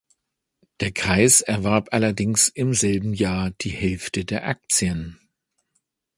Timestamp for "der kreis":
0.79-1.41